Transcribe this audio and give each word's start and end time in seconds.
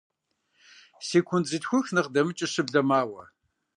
Секунд 1.09 1.45
зытхух 1.51 1.85
нэхъ 1.95 2.09
дэмыкӀыу 2.13 2.51
щыблэ 2.53 2.81
мауэ. 2.89 3.23